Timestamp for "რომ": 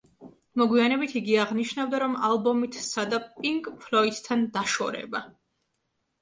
2.03-2.15